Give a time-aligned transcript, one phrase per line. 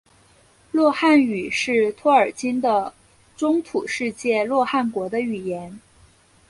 [0.71, 2.91] 洛汗语是托尔金的
[3.37, 5.79] 中土世界洛汗国的语言。